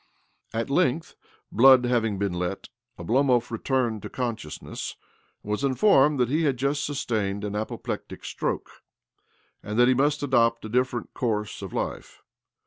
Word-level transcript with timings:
At 0.51 0.71
length, 0.71 1.13
blood 1.51 1.85
having 1.85 2.17
been 2.17 2.33
let, 2.33 2.69
Oblomov 2.97 3.51
returned 3.51 4.01
to 4.01 4.09
consciousness, 4.09 4.95
and 5.43 5.51
was 5.51 5.63
informed 5.63 6.19
that 6.19 6.27
he 6.27 6.41
had 6.41 6.57
just 6.57 6.83
sustained 6.83 7.43
an 7.43 7.55
apoplectic 7.55 8.25
stroke, 8.25 8.81
and 9.61 9.77
that 9.77 9.87
he 9.87 9.93
must 9.93 10.23
adopt 10.23 10.65
a 10.65 10.69
different 10.69 11.13
course 11.13 11.61
of 11.61 11.71
life. 11.71 12.23